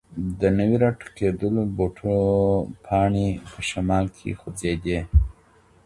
د 0.39 0.41
نوي 0.57 0.77
راټوکېدلو 0.83 1.61
بوټو 1.77 2.17
پاڼې 2.85 3.29
په 3.51 3.59
شمال 3.69 4.05
کې 4.17 4.37
خوځېدې. 4.39 4.99